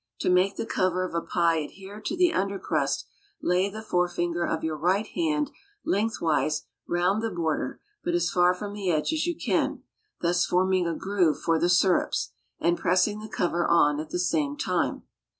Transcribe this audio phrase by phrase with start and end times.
[0.21, 3.05] To make the cover of a pie adhere to the under crust,
[3.39, 5.51] lay the forefinger of your right hand
[5.85, 9.83] lengthwise round the border, but as far from the edge as you can,
[10.19, 14.57] thus forming a groove for the syrups, and pressing the cover on at the same
[14.57, 15.03] time.